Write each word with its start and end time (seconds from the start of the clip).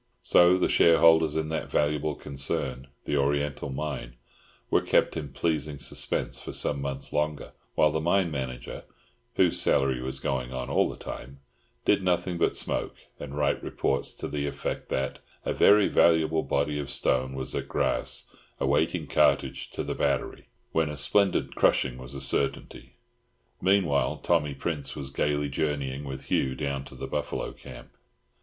So 0.23 0.57
the 0.57 0.67
shareholders 0.67 1.35
in 1.35 1.49
that 1.49 1.69
valuable 1.69 2.15
concern, 2.15 2.87
the 3.05 3.17
Oriental 3.17 3.69
Mine, 3.69 4.15
were 4.71 4.81
kept 4.81 5.15
in 5.15 5.29
pleasing 5.31 5.77
suspense 5.77 6.39
for 6.39 6.53
some 6.53 6.81
months 6.81 7.13
longer, 7.13 7.51
while 7.75 7.91
the 7.91 8.01
mine 8.01 8.31
manager 8.31 8.85
(whose 9.35 9.61
salary 9.61 10.01
was 10.01 10.19
going 10.19 10.51
on 10.51 10.71
all 10.71 10.89
the 10.89 10.97
time) 10.97 11.39
did 11.85 12.01
nothing 12.01 12.39
but 12.39 12.55
smoke, 12.55 12.95
and 13.19 13.37
write 13.37 13.61
reports 13.61 14.11
to 14.15 14.27
the 14.27 14.47
effect 14.47 14.89
that 14.89 15.19
"a 15.45 15.53
very 15.53 15.87
valuable 15.87 16.41
body 16.41 16.79
of 16.79 16.89
stone 16.89 17.35
was 17.35 17.53
at 17.53 17.67
grass, 17.67 18.25
awaiting 18.59 19.05
cartage 19.05 19.69
to 19.69 19.83
the 19.83 19.93
battery, 19.93 20.47
when 20.71 20.89
a 20.89 20.97
splendid 20.97 21.53
crushing 21.53 21.99
was 21.99 22.15
a 22.15 22.21
certainty." 22.21 22.95
Meanwhile 23.61 24.17
Tommy 24.23 24.55
Prince 24.55 24.95
was 24.95 25.11
gaily 25.11 25.49
journeying 25.49 26.05
with 26.05 26.23
Hugh 26.29 26.55
down 26.55 26.85
to 26.85 26.95
the 26.95 27.05
buffalo 27.05 27.53
camp. 27.53 27.91